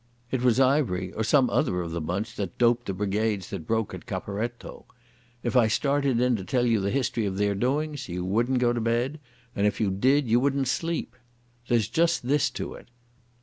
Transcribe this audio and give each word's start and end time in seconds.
It 0.31 0.41
was 0.41 0.59
Ivery 0.59 1.13
or 1.13 1.23
some 1.23 1.47
other 1.51 1.79
of 1.79 1.91
the 1.91 2.01
bunch 2.01 2.35
that 2.35 2.57
doped 2.57 2.87
the 2.87 2.93
brigades 2.95 3.51
that 3.51 3.67
broke 3.67 3.93
at 3.93 4.07
Caporetto. 4.07 4.85
If 5.43 5.55
I 5.55 5.67
started 5.67 6.19
in 6.19 6.35
to 6.37 6.43
tell 6.43 6.65
you 6.65 6.79
the 6.79 6.89
history 6.89 7.27
of 7.27 7.37
their 7.37 7.53
doings 7.53 8.09
you 8.09 8.25
wouldn't 8.25 8.57
go 8.57 8.73
to 8.73 8.81
bed, 8.81 9.19
and 9.55 9.67
if 9.67 9.79
you 9.79 9.91
did 9.91 10.27
you 10.27 10.39
wouldn't 10.39 10.67
sleep.... 10.69 11.15
There's 11.67 11.87
just 11.87 12.25
this 12.27 12.49
to 12.49 12.73
it. 12.73 12.87